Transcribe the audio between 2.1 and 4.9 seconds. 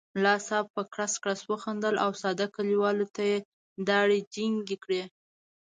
ساده کلیوال ته یې داړې جینګې